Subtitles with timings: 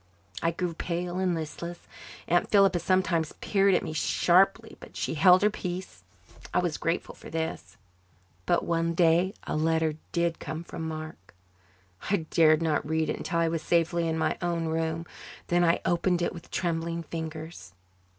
[0.41, 1.77] I grew pale and listless.
[2.27, 6.03] Aunt Philippa sometimes peered at me sharply, but she held her peace.
[6.51, 7.77] I was grateful for this.
[8.47, 11.35] But one day a letter did come from Mark.
[12.09, 15.05] I dared not read it until I was safely in my own room.
[15.49, 17.73] Then I opened it with trembling fingers.